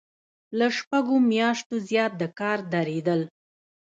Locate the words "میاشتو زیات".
1.31-2.11